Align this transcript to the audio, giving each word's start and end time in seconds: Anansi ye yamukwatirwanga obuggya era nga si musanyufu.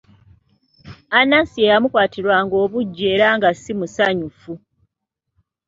Anansi 1.19 1.57
ye 1.63 1.69
yamukwatirwanga 1.73 2.55
obuggya 2.63 3.05
era 3.13 3.27
nga 3.35 3.49
si 3.61 3.71
musanyufu. 3.79 4.53